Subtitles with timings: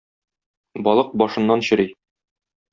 [0.87, 1.89] Балык башыннан чери.